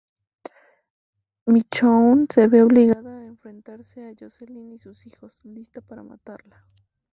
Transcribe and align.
Michonne 1.45 2.25
se 2.33 2.47
ve 2.47 2.63
obligada 2.63 3.11
a 3.19 3.25
enfrentarse 3.33 4.03
a 4.03 4.15
Jocelyn 4.19 4.71
y 4.73 4.79
sus 4.79 5.05
hijos, 5.05 5.39
lista 5.45 5.79
para 5.81 6.01
matarla. 6.01 6.65